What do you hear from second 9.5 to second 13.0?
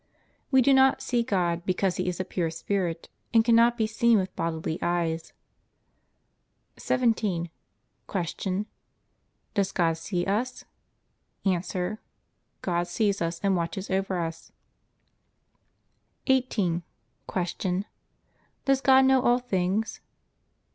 Does God see us? A. God